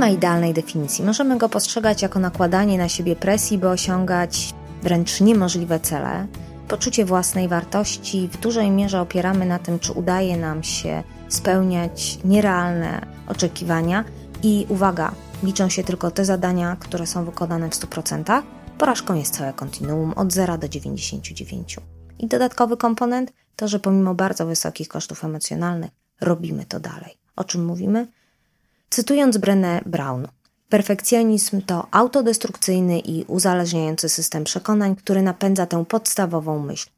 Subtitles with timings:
[0.00, 1.04] ma idealnej definicji.
[1.04, 6.26] Możemy go postrzegać jako nakładanie na siebie presji, by osiągać wręcz niemożliwe cele.
[6.68, 13.06] Poczucie własnej wartości w dużej mierze opieramy na tym, czy udaje nam się spełniać nierealne
[13.26, 14.04] oczekiwania.
[14.42, 18.42] I uwaga, liczą się tylko te zadania, które są wykonane w 100%.
[18.78, 21.76] Porażką jest całe kontinuum od 0 do 99.
[22.18, 27.18] I dodatkowy komponent to, że pomimo bardzo wysokich kosztów emocjonalnych robimy to dalej.
[27.36, 28.06] O czym mówimy?
[28.90, 30.28] Cytując Brené Brown,
[30.68, 36.88] perfekcjonizm to autodestrukcyjny i uzależniający system przekonań, który napędza tę podstawową myśl.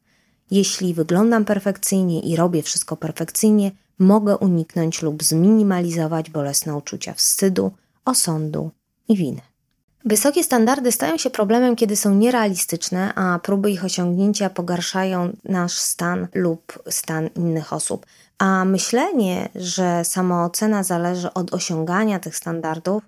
[0.51, 7.71] Jeśli wyglądam perfekcyjnie i robię wszystko perfekcyjnie, mogę uniknąć lub zminimalizować bolesne uczucia wstydu,
[8.05, 8.71] osądu
[9.07, 9.41] i winy.
[10.05, 16.27] Wysokie standardy stają się problemem, kiedy są nierealistyczne, a próby ich osiągnięcia pogarszają nasz stan
[16.33, 18.05] lub stan innych osób.
[18.37, 23.03] A myślenie, że samoocena zależy od osiągania tych standardów,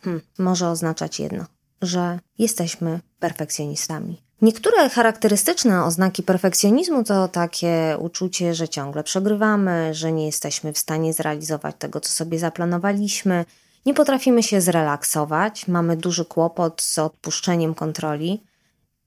[0.00, 1.44] hmm, może oznaczać jedno:
[1.82, 4.22] że jesteśmy perfekcjonistami.
[4.42, 11.12] Niektóre charakterystyczne oznaki perfekcjonizmu to takie uczucie, że ciągle przegrywamy, że nie jesteśmy w stanie
[11.12, 13.44] zrealizować tego, co sobie zaplanowaliśmy,
[13.86, 18.42] nie potrafimy się zrelaksować, mamy duży kłopot z odpuszczeniem kontroli,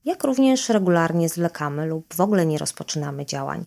[0.04, 3.64] jak również regularnie zwlekamy lub w ogóle nie rozpoczynamy działań.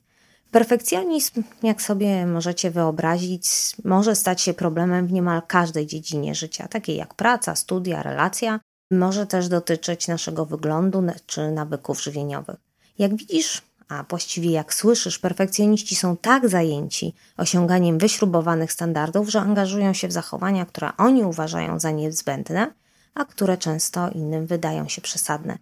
[0.51, 3.45] Perfekcjonizm, jak sobie możecie wyobrazić,
[3.83, 8.59] może stać się problemem w niemal każdej dziedzinie życia, takiej jak praca, studia, relacja.
[8.91, 12.55] Może też dotyczyć naszego wyglądu czy nawyków żywieniowych.
[12.99, 19.93] Jak widzisz, a właściwie jak słyszysz, perfekcjoniści są tak zajęci osiąganiem wyśrubowanych standardów, że angażują
[19.93, 22.73] się w zachowania, które oni uważają za niezbędne,
[23.15, 25.57] a które często innym wydają się przesadne.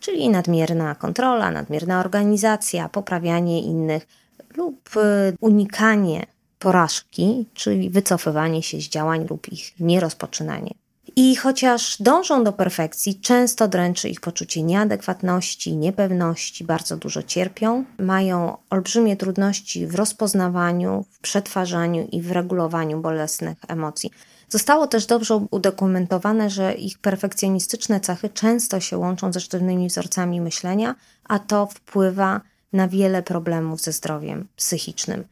[0.00, 4.06] Czyli nadmierna kontrola, nadmierna organizacja, poprawianie innych
[4.56, 5.00] lub y,
[5.40, 6.26] unikanie
[6.58, 10.74] porażki, czyli wycofywanie się z działań lub ich nierozpoczynanie.
[11.16, 18.56] I chociaż dążą do perfekcji, często dręczy ich poczucie nieadekwatności, niepewności, bardzo dużo cierpią, mają
[18.70, 24.10] olbrzymie trudności w rozpoznawaniu, w przetwarzaniu i w regulowaniu bolesnych emocji.
[24.48, 30.94] Zostało też dobrze udokumentowane, że ich perfekcjonistyczne cechy często się łączą ze sztywnymi wzorcami myślenia,
[31.24, 32.40] a to wpływa
[32.72, 35.24] na wiele problemów ze zdrowiem psychicznym.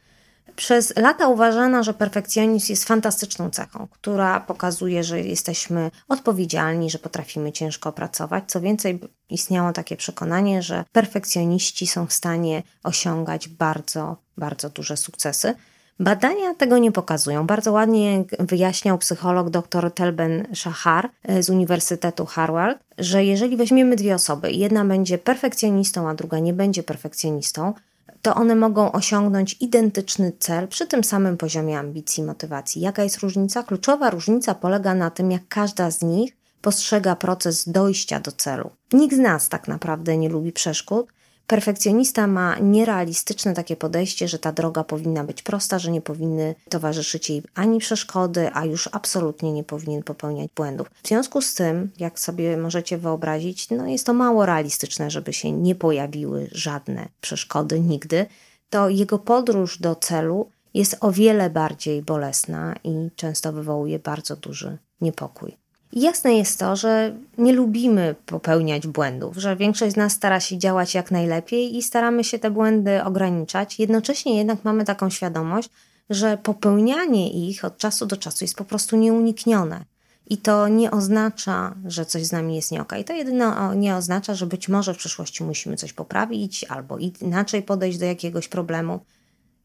[0.56, 7.52] Przez lata uważano, że perfekcjonizm jest fantastyczną cechą, która pokazuje, że jesteśmy odpowiedzialni, że potrafimy
[7.52, 8.44] ciężko pracować.
[8.46, 9.00] Co więcej,
[9.30, 15.54] istniało takie przekonanie, że perfekcjoniści są w stanie osiągać bardzo, bardzo duże sukcesy.
[16.00, 17.46] Badania tego nie pokazują.
[17.46, 24.52] Bardzo ładnie wyjaśniał psycholog dr Telben Shahar z Uniwersytetu Harvard, że jeżeli weźmiemy dwie osoby,
[24.52, 27.74] jedna będzie perfekcjonistą, a druga nie będzie perfekcjonistą,
[28.22, 32.82] to one mogą osiągnąć identyczny cel przy tym samym poziomie ambicji i motywacji.
[32.82, 33.62] Jaka jest różnica?
[33.62, 38.70] Kluczowa różnica polega na tym, jak każda z nich postrzega proces dojścia do celu.
[38.92, 41.06] Nikt z nas tak naprawdę nie lubi przeszkód,
[41.50, 47.30] Perfekcjonista ma nierealistyczne takie podejście, że ta droga powinna być prosta, że nie powinny towarzyszyć
[47.30, 50.90] jej ani przeszkody, a już absolutnie nie powinien popełniać błędów.
[51.02, 55.52] W związku z tym, jak sobie możecie wyobrazić, no jest to mało realistyczne, żeby się
[55.52, 58.26] nie pojawiły żadne przeszkody nigdy.
[58.70, 64.78] To jego podróż do celu jest o wiele bardziej bolesna i często wywołuje bardzo duży
[65.00, 65.56] niepokój.
[65.92, 70.94] Jasne jest to, że nie lubimy popełniać błędów, że większość z nas stara się działać
[70.94, 73.78] jak najlepiej i staramy się te błędy ograniczać.
[73.78, 75.70] Jednocześnie jednak mamy taką świadomość,
[76.10, 79.84] że popełnianie ich od czasu do czasu jest po prostu nieuniknione.
[80.26, 83.04] I to nie oznacza, że coś z nami jest nie okay.
[83.04, 87.98] To jedynie nie oznacza, że być może w przyszłości musimy coś poprawić albo inaczej podejść
[87.98, 89.00] do jakiegoś problemu.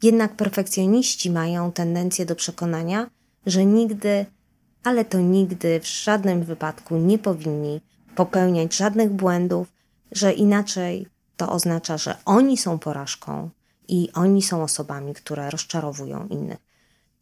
[0.03, 3.09] Jednak perfekcjoniści mają tendencję do przekonania,
[3.46, 4.25] że nigdy
[4.85, 7.81] ale to nigdy w żadnym wypadku nie powinni
[8.16, 9.68] popełniać żadnych błędów,
[10.12, 11.07] że inaczej
[11.38, 13.50] to oznacza, że oni są porażką
[13.88, 16.58] i oni są osobami, które rozczarowują innych.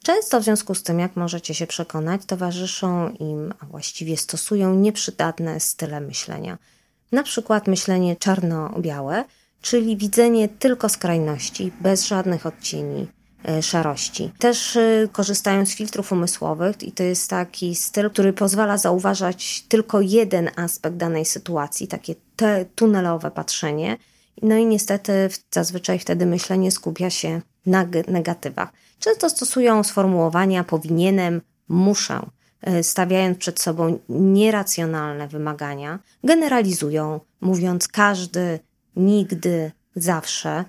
[0.03, 5.59] Często w związku z tym, jak możecie się przekonać, towarzyszą im, a właściwie stosują nieprzydatne
[5.59, 6.57] style myślenia.
[7.11, 9.25] Na przykład myślenie czarno-białe,
[9.61, 13.07] czyli widzenie tylko skrajności, bez żadnych odcieni,
[13.61, 14.31] szarości.
[14.39, 20.01] Też e, korzystają z filtrów umysłowych i to jest taki styl, który pozwala zauważać tylko
[20.01, 23.97] jeden aspekt danej sytuacji, takie te tunelowe patrzenie.
[24.41, 28.69] No i niestety zazwyczaj wtedy myślenie skupia się na negatywach.
[28.99, 32.19] Często stosują sformułowania powinienem, muszę,
[32.61, 38.59] e, stawiając przed sobą nieracjonalne wymagania, generalizują, mówiąc każdy,
[38.95, 40.65] nigdy, zawsze,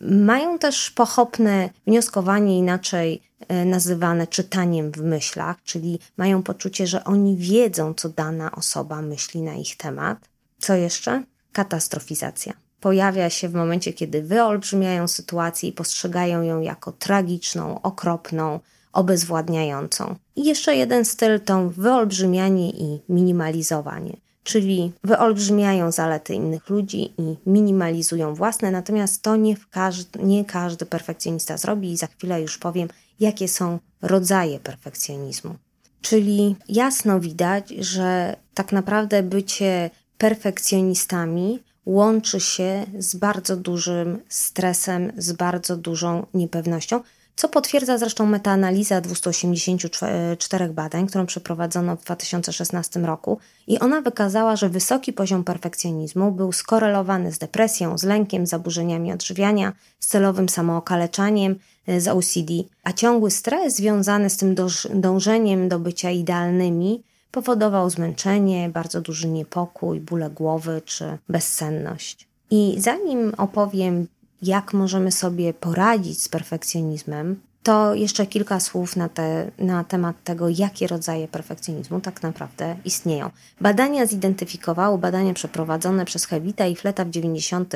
[0.00, 7.36] Mają też pochopne wnioskowanie, inaczej e, nazywane czytaniem w myślach, czyli mają poczucie, że oni
[7.36, 10.18] wiedzą, co dana osoba myśli na ich temat.
[10.58, 11.22] Co jeszcze?
[11.52, 12.52] Katastrofizacja.
[12.80, 18.60] Pojawia się w momencie, kiedy wyolbrzymiają sytuację i postrzegają ją jako tragiczną, okropną,
[18.92, 20.16] obezwładniającą.
[20.36, 28.34] I jeszcze jeden styl to wyolbrzymianie i minimalizowanie czyli wyolbrzymiają zalety innych ludzi i minimalizują
[28.34, 32.88] własne, natomiast to nie, każdy, nie każdy perfekcjonista zrobi i za chwilę już powiem,
[33.20, 35.54] jakie są rodzaje perfekcjonizmu.
[36.00, 45.32] Czyli jasno widać, że tak naprawdę bycie perfekcjonistami łączy się z bardzo dużym stresem, z
[45.32, 47.00] bardzo dużą niepewnością,
[47.36, 54.68] co potwierdza zresztą metaanaliza 284 badań, którą przeprowadzono w 2016 roku i ona wykazała, że
[54.68, 62.00] wysoki poziom perfekcjonizmu był skorelowany z depresją, z lękiem, zaburzeniami odżywiania, z celowym samookaleczaniem, e,
[62.00, 62.52] z OCD,
[62.84, 64.54] a ciągły stres związany z tym
[64.94, 72.28] dążeniem do bycia idealnymi powodował zmęczenie, bardzo duży niepokój, bóle głowy czy bezsenność.
[72.50, 74.06] I zanim opowiem
[74.42, 80.48] jak możemy sobie poradzić z perfekcjonizmem, to jeszcze kilka słów na, te, na temat tego,
[80.48, 83.30] jakie rodzaje perfekcjonizmu tak naprawdę istnieją.
[83.60, 87.74] Badania zidentyfikowały, badania przeprowadzone przez Hewita i Fleta w 90.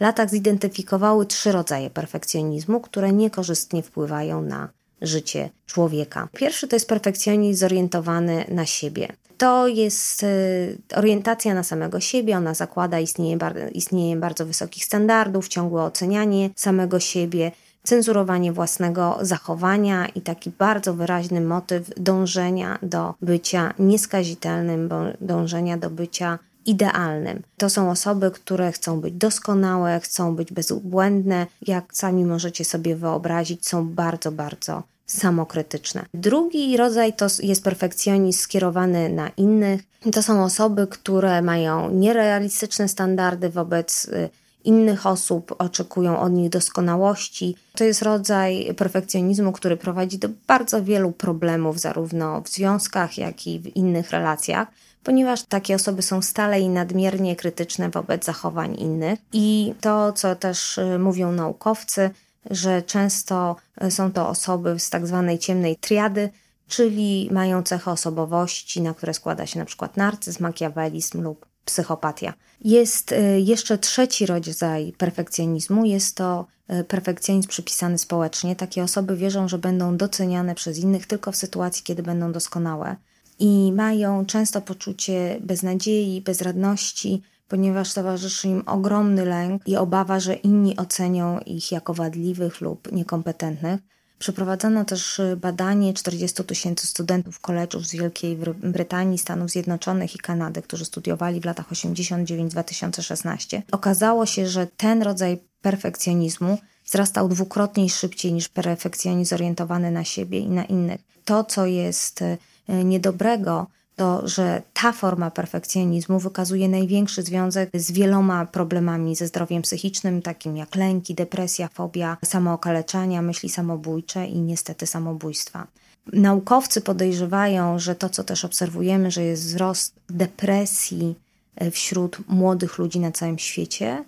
[0.00, 4.68] latach zidentyfikowały trzy rodzaje perfekcjonizmu, które niekorzystnie wpływają na
[5.02, 6.28] życie człowieka.
[6.32, 9.08] Pierwszy to jest perfekcjonizm zorientowany na siebie.
[9.42, 13.38] To jest y, orientacja na samego siebie, ona zakłada istnienie,
[13.72, 17.52] istnienie bardzo wysokich standardów, ciągłe ocenianie samego siebie,
[17.82, 24.88] cenzurowanie własnego zachowania i taki bardzo wyraźny motyw dążenia do bycia nieskazitelnym,
[25.20, 27.42] dążenia do bycia idealnym.
[27.56, 33.66] To są osoby, które chcą być doskonałe, chcą być bezbłędne, jak sami możecie sobie wyobrazić,
[33.66, 34.82] są bardzo, bardzo
[35.18, 36.04] samokrytyczne.
[36.14, 39.82] Drugi rodzaj to jest perfekcjonizm skierowany na innych.
[40.12, 44.28] To są osoby, które mają nierealistyczne standardy wobec y,
[44.64, 47.56] innych osób, oczekują od nich doskonałości.
[47.74, 53.60] To jest rodzaj perfekcjonizmu, który prowadzi do bardzo wielu problemów, zarówno w związkach, jak i
[53.60, 54.68] w innych relacjach
[55.04, 59.18] ponieważ takie osoby są stale i nadmiernie krytyczne wobec zachowań innych.
[59.32, 62.10] I to, co też y, mówią naukowcy,
[62.50, 66.30] że często e, są to osoby z tak zwanej ciemnej triady,
[66.68, 72.34] czyli mają cechy osobowości, na które składa się na przykład narcyzm, makiawelizm lub psychopatia.
[72.60, 78.56] Jest e, jeszcze trzeci rodzaj perfekcjonizmu, jest to e, perfekcjonizm przypisany społecznie.
[78.56, 82.96] Takie osoby wierzą, że będą doceniane przez innych tylko w sytuacji, kiedy będą doskonałe
[83.38, 87.22] i mają często poczucie beznadziei, bezradności,
[87.52, 93.80] ponieważ towarzyszy im ogromny lęk i obawa, że inni ocenią ich jako wadliwych lub niekompetentnych.
[94.18, 100.84] Przeprowadzono też badanie 40 tysięcy studentów college'ów z Wielkiej Brytanii, Stanów Zjednoczonych i Kanady, którzy
[100.84, 103.62] studiowali w latach 89-2016.
[103.72, 110.48] Okazało się, że ten rodzaj perfekcjonizmu wzrastał dwukrotnie szybciej niż perfekcjonizm zorientowany na siebie i
[110.48, 111.00] na innych.
[111.24, 112.38] To, co jest e,
[112.84, 113.66] niedobrego,
[113.96, 120.56] to, że ta forma perfekcjonizmu wykazuje największy związek z wieloma problemami ze zdrowiem psychicznym, takim
[120.56, 125.66] jak lęki, depresja, fobia, samookaleczania, myśli samobójcze i niestety samobójstwa.
[126.12, 131.14] Naukowcy podejrzewają, że to, co też obserwujemy, że jest wzrost depresji
[131.56, 134.04] e, wśród młodych ludzi na całym świecie,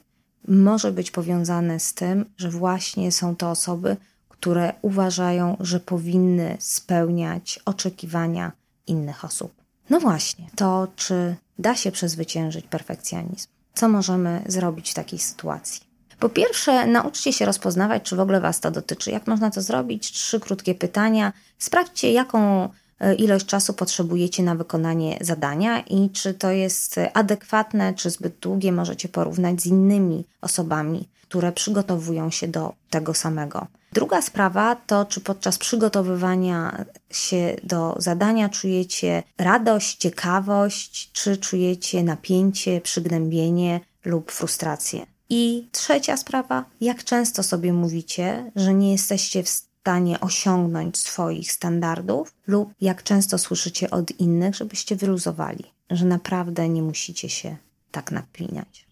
[0.49, 3.97] może być powiązane z tym, że właśnie są to osoby,
[4.29, 8.53] które uważają, że powinny spełniać oczekiwania
[8.87, 9.63] innych osób.
[9.91, 13.49] No właśnie, to czy da się przezwyciężyć perfekcjonizm?
[13.75, 15.95] Co możemy zrobić w takiej sytuacji?
[16.19, 19.11] Po pierwsze, nauczcie się rozpoznawać, czy w ogóle Was to dotyczy.
[19.11, 20.12] Jak można to zrobić?
[20.12, 21.33] Trzy krótkie pytania.
[21.59, 22.69] Sprawdźcie, jaką
[23.00, 28.73] e, ilość czasu potrzebujecie na wykonanie zadania i czy to jest adekwatne, czy zbyt długie.
[28.73, 33.67] Możecie porównać z innymi osobami, które przygotowują się do tego samego.
[33.95, 42.81] Druga sprawa to, czy podczas przygotowywania się do zadania czujecie radość, ciekawość, czy czujecie napięcie,
[42.81, 45.07] przygnębienie lub frustrację.
[45.29, 52.35] I trzecia sprawa, jak często sobie mówicie, że nie jesteście w stanie osiągnąć swoich standardów,
[52.47, 57.57] lub jak często słyszycie od innych, żebyście wyluzowali, że naprawdę nie musicie się
[57.91, 58.84] tak napinać.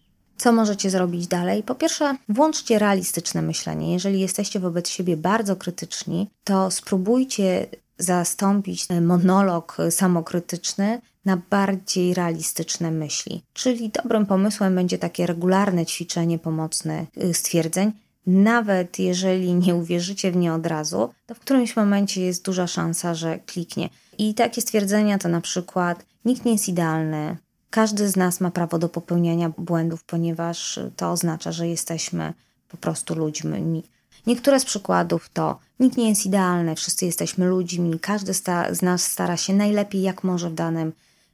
[0.43, 1.63] Co możecie zrobić dalej?
[1.63, 3.93] Po pierwsze, włączcie realistyczne myślenie.
[3.93, 7.65] Jeżeli jesteście wobec siebie bardzo krytyczni, to spróbujcie
[7.97, 13.43] zastąpić monolog samokrytyczny na bardziej realistyczne myśli.
[13.53, 17.91] Czyli dobrym pomysłem będzie takie regularne ćwiczenie pomocne y, stwierdzeń.
[18.27, 23.15] nawet jeżeli nie uwierzycie w nie od razu, to w którymś momencie jest duża szansa,
[23.15, 23.89] że kliknie.
[24.17, 27.37] I takie stwierdzenia to na przykład nikt nie jest idealny,
[27.73, 32.33] każdy z nas ma prawo do popełniania błędów, ponieważ to oznacza, że jesteśmy
[32.69, 33.83] po prostu ludźmi.
[34.27, 38.33] Niektóre z przykładów to nikt nie jest idealny, wszyscy jesteśmy ludźmi, każdy
[38.71, 40.93] z nas stara się najlepiej jak może w danym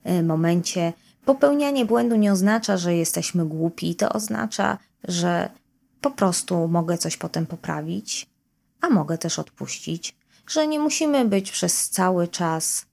[0.10, 0.94] y, momencie.
[1.26, 5.50] Popełnianie błędu nie oznacza, że jesteśmy głupi, to oznacza, że
[6.02, 8.30] po prostu mogę coś potem poprawić,
[8.82, 10.16] a mogę też odpuścić,
[10.48, 12.86] że nie musimy być przez cały czas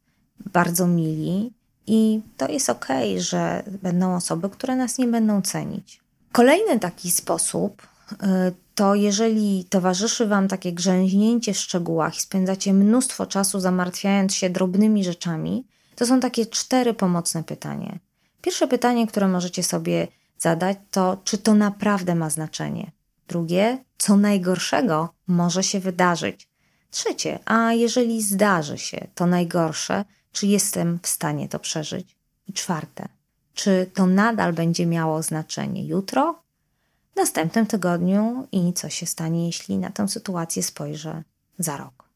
[0.52, 1.55] bardzo mili
[1.86, 6.00] i to jest ok, że będą osoby, które nas nie będą cenić.
[6.32, 8.16] Kolejny taki sposób y,
[8.74, 15.04] to jeżeli towarzyszy Wam takie grzęźnięcie w szczegółach i spędzacie mnóstwo czasu zamartwiając się drobnymi
[15.04, 15.64] rzeczami,
[15.96, 17.98] to są takie cztery pomocne pytania.
[18.42, 22.92] Pierwsze pytanie, które możecie sobie zadać, to czy to naprawdę ma znaczenie?
[23.28, 26.48] Drugie, co najgorszego może się wydarzyć?
[26.90, 30.04] Trzecie, a jeżeli zdarzy się to najgorsze,
[30.36, 32.16] czy jestem w stanie to przeżyć?
[32.48, 33.08] I czwarte,
[33.54, 36.42] czy to nadal będzie miało znaczenie jutro,
[37.12, 41.22] w następnym tygodniu i co się stanie, jeśli na tę sytuację spojrzę
[41.58, 42.08] za rok?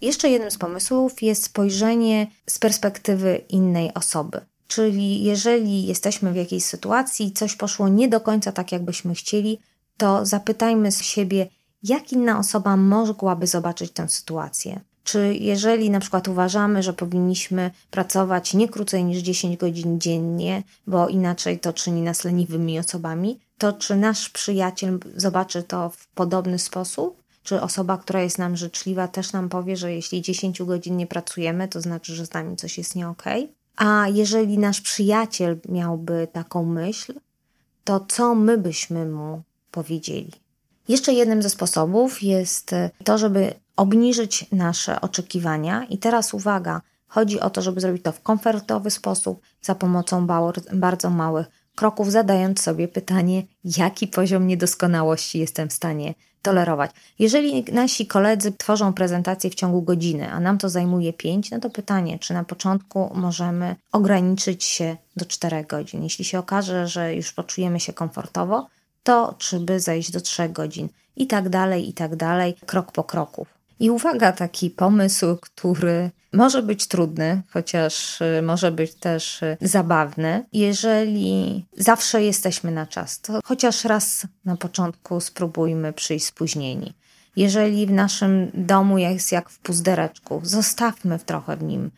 [0.00, 4.40] Jeszcze jednym z pomysłów jest spojrzenie z perspektywy innej osoby.
[4.68, 9.58] Czyli jeżeli jesteśmy w jakiejś sytuacji i coś poszło nie do końca tak, jakbyśmy chcieli,
[9.96, 11.48] to zapytajmy siebie,
[11.82, 14.80] jak inna osoba mogłaby zobaczyć tę sytuację.
[15.08, 21.08] Czy jeżeli na przykład uważamy, że powinniśmy pracować nie krócej niż 10 godzin dziennie, bo
[21.08, 27.22] inaczej to czyni nas leniwymi osobami, to czy nasz przyjaciel zobaczy to w podobny sposób?
[27.42, 31.68] Czy osoba, która jest nam życzliwa, też nam powie, że jeśli 10 godzin nie pracujemy,
[31.68, 33.08] to znaczy, że z nami coś jest nie?
[33.08, 33.48] Okay?
[33.76, 37.14] A jeżeli nasz przyjaciel miałby taką myśl,
[37.84, 40.32] to co my byśmy mu powiedzieli?
[40.88, 42.74] Jeszcze jednym ze sposobów jest
[43.04, 45.84] to, żeby obniżyć nasze oczekiwania.
[45.84, 50.26] I teraz uwaga, chodzi o to, żeby zrobić to w komfortowy sposób, za pomocą
[50.72, 56.90] bardzo małych kroków, zadając sobie pytanie, jaki poziom niedoskonałości jestem w stanie tolerować.
[57.18, 61.70] Jeżeli nasi koledzy tworzą prezentację w ciągu godziny, a nam to zajmuje 5, no to
[61.70, 66.02] pytanie, czy na początku możemy ograniczyć się do 4 godzin.
[66.02, 68.68] Jeśli się okaże, że już poczujemy się komfortowo,
[69.02, 73.04] to czy by zejść do 3 godzin i tak dalej, i tak dalej, krok po
[73.04, 73.46] kroku.
[73.80, 80.44] I uwaga, taki pomysł, który może być trudny, chociaż y, może być też y, zabawny,
[80.52, 83.20] jeżeli zawsze jesteśmy na czas.
[83.20, 86.94] To chociaż raz na początku spróbujmy przyjść spóźnieni.
[87.36, 91.90] Jeżeli w naszym domu jest jak w puzdereczku, zostawmy trochę w nim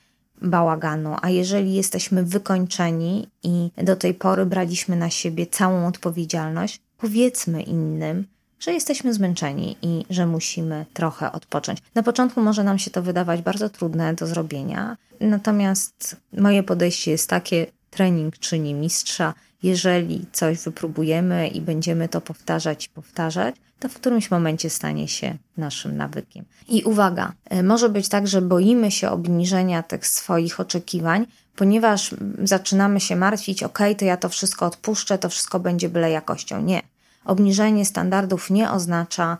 [0.43, 7.63] bałaganu, a jeżeli jesteśmy wykończeni i do tej pory braliśmy na siebie całą odpowiedzialność, powiedzmy
[7.63, 8.27] innym,
[8.61, 11.79] że jesteśmy zmęczeni i że musimy trochę odpocząć.
[11.95, 17.31] Na początku może nam się to wydawać bardzo trudne do zrobienia, natomiast moje podejście jest
[17.31, 19.35] takie: trening czyni mistrza.
[19.63, 25.37] Jeżeli coś wypróbujemy i będziemy to powtarzać i powtarzać, to w którymś momencie stanie się
[25.57, 26.45] naszym nawykiem.
[26.69, 31.27] I uwaga, e, może być tak, że boimy się obniżenia tych swoich oczekiwań,
[31.57, 32.15] ponieważ
[32.45, 36.63] zaczynamy się martwić, ok, to ja to wszystko odpuszczę, to wszystko będzie byle jakością.
[36.63, 36.83] Nie.
[37.31, 39.39] Obniżenie standardów nie oznacza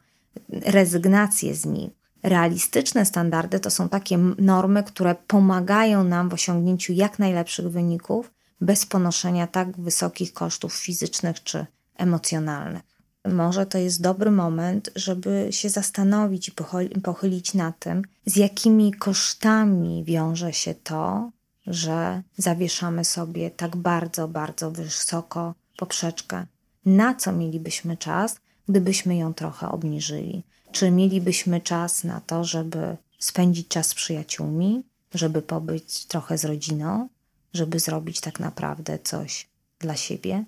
[0.49, 1.91] rezygnację z nich.
[2.23, 8.31] Realistyczne standardy to są takie normy, które pomagają nam w osiągnięciu jak najlepszych wyników
[8.61, 11.67] bez ponoszenia tak wysokich kosztów fizycznych czy
[11.97, 12.83] emocjonalnych.
[13.29, 20.05] Może to jest dobry moment, żeby się zastanowić i pochylić na tym, z jakimi kosztami
[20.05, 21.31] wiąże się to,
[21.67, 26.47] że zawieszamy sobie tak bardzo, bardzo wysoko poprzeczkę
[26.85, 30.45] na co mielibyśmy czas, gdybyśmy ją trochę obniżyli?
[30.73, 34.83] Czy mielibyśmy czas na to, żeby spędzić czas z przyjaciółmi,
[35.15, 37.09] żeby pobyć trochę z rodziną,
[37.55, 40.45] żeby zrobić tak naprawdę coś dla siebie?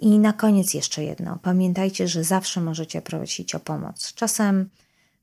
[0.00, 1.38] I na koniec jeszcze jedno.
[1.42, 4.14] Pamiętajcie, że zawsze możecie prosić o pomoc.
[4.14, 4.68] Czasem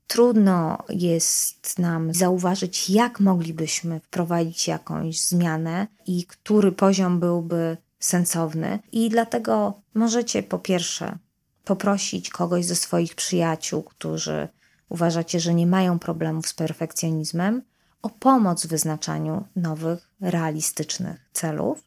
[0.06, 7.76] trudno jest nam zauważyć, jak moglibyśmy wprowadzić jakąś zmianę i który poziom byłby
[8.06, 11.18] sensowny i dlatego możecie po pierwsze
[11.64, 14.48] poprosić kogoś ze swoich przyjaciół, którzy
[14.88, 17.62] uważacie, że nie mają problemów z perfekcjonizmem,
[18.02, 21.84] o pomoc w wyznaczaniu nowych, realistycznych celów.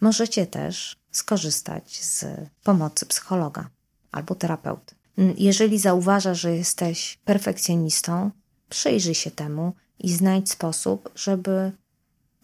[0.00, 2.24] Możecie też skorzystać z
[2.62, 3.68] pomocy psychologa
[4.12, 4.94] albo terapeuty.
[5.36, 8.30] Jeżeli zauważasz, że jesteś perfekcjonistą,
[8.68, 11.72] przyjrzyj się temu i znajdź sposób, żeby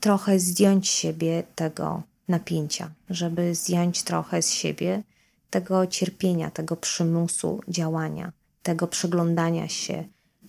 [0.01, 5.03] trochę zdjąć siebie tego napięcia, żeby zdjąć trochę z siebie
[5.51, 8.33] tego cierpienia, tego przymusu działania,
[8.63, 10.05] tego przeglądania się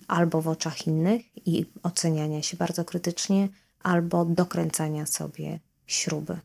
[0.08, 3.48] albo w oczach innych i oceniania się bardzo krytycznie,
[3.82, 6.38] albo dokręcania sobie śruby.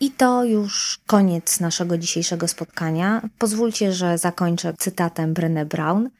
[0.00, 3.28] I to już koniec naszego dzisiejszego spotkania.
[3.38, 6.10] Pozwólcie, że zakończę cytatem Brené Brown.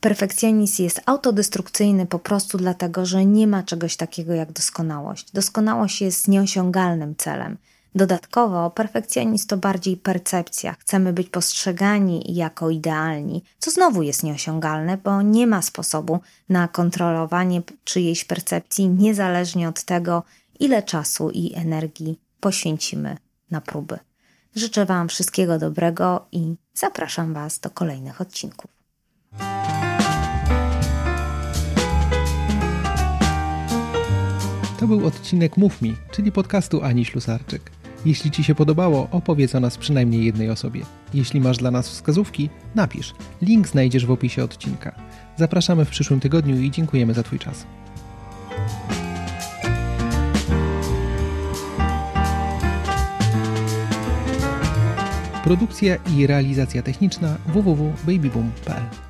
[0.00, 5.32] Perfekcjonizm jest autodestrukcyjny po prostu dlatego, że nie ma czegoś takiego jak doskonałość.
[5.32, 7.58] Doskonałość jest nieosiągalnym celem.
[7.94, 10.74] Dodatkowo perfekcjonizm to bardziej percepcja.
[10.78, 17.62] Chcemy być postrzegani jako idealni, co znowu jest nieosiągalne, bo nie ma sposobu na kontrolowanie
[17.84, 20.22] czyjejś percepcji niezależnie od tego,
[20.60, 23.16] ile czasu i energii poświęcimy
[23.50, 23.98] na próby.
[24.54, 28.70] Życzę Wam wszystkiego dobrego i zapraszam Was do kolejnych odcinków.
[34.78, 37.70] To był odcinek Mów Mi, czyli podcastu Ani Ślusarczyk.
[38.04, 40.82] Jeśli Ci się podobało, opowiedz o nas przynajmniej jednej osobie.
[41.14, 43.14] Jeśli masz dla nas wskazówki, napisz.
[43.42, 44.94] Link znajdziesz w opisie odcinka.
[45.36, 47.66] Zapraszamy w przyszłym tygodniu i dziękujemy za Twój czas.
[55.44, 59.07] Produkcja i realizacja techniczna www.babyboom.pl